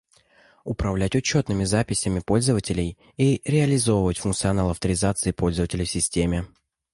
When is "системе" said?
5.91-6.47